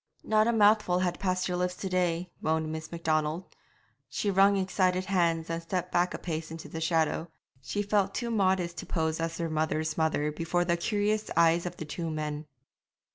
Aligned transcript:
'Not 0.23 0.47
a 0.47 0.51
mouthful 0.51 0.97
has 0.97 1.13
passed 1.19 1.45
her 1.45 1.55
lips 1.55 1.75
to 1.75 1.87
day,' 1.87 2.31
moaned 2.41 2.71
Miss 2.71 2.91
Macdonald. 2.91 3.53
She 4.09 4.31
wrung 4.31 4.57
excited 4.57 5.05
hands 5.05 5.47
and 5.47 5.61
stepped 5.61 5.91
back 5.91 6.15
a 6.15 6.17
pace 6.17 6.49
into 6.49 6.67
the 6.67 6.81
shadow; 6.81 7.29
she 7.61 7.83
felt 7.83 8.15
too 8.15 8.31
modest 8.31 8.79
to 8.79 8.87
pose 8.87 9.19
as 9.19 9.37
her 9.37 9.47
mother's 9.47 9.99
mother 9.99 10.31
before 10.31 10.65
the 10.65 10.75
curious 10.75 11.29
eyes 11.37 11.67
of 11.67 11.77
the 11.77 11.85
two 11.85 12.09
men. 12.09 12.47